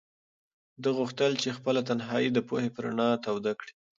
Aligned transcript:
ده 0.81 0.89
غوښتل 0.97 1.31
چې 1.41 1.55
خپله 1.57 1.81
تنهایي 1.89 2.29
د 2.33 2.39
پوهې 2.47 2.69
په 2.73 2.79
رڼا 2.85 3.09
توده 3.25 3.53
کړي. 3.59 3.73